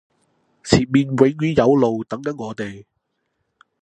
[0.63, 2.85] 前面永遠有路等緊我哋